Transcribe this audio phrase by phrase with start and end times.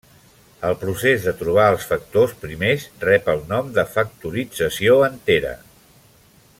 [0.69, 5.53] El procés de trobar els factors primers rep el nom de factorització entera.